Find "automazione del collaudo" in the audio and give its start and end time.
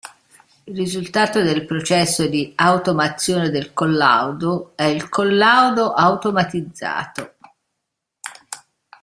2.55-4.71